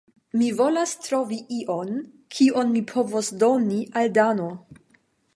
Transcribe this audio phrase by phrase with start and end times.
[0.41, 1.91] Mi volas trovi ion,
[2.37, 4.49] kion mi povos doni al Dano.